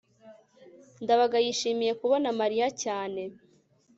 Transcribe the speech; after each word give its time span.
ndabaga 1.03 1.37
yishimiye 1.45 1.91
kubona 1.99 2.27
mariya 2.39 2.67
cyane 2.83 3.21